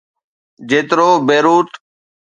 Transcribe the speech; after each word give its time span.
جيترو 0.69 1.09
بيروت. 1.27 1.71